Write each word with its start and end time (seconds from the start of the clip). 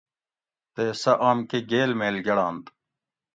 تے 0.73 0.83
سہ 1.01 1.11
آم 1.29 1.39
کہۤ 1.49 1.59
گیل 1.69 1.91
میل 1.99 2.15
گڑۤنت 2.25 2.65